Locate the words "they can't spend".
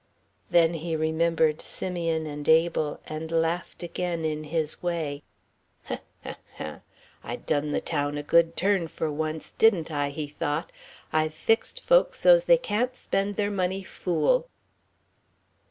12.45-13.35